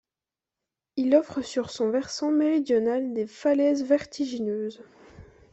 [0.95, 4.81] Il offre sur son versant méridional des falaises vertigineuses.